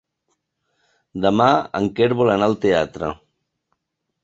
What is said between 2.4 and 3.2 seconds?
al teatre.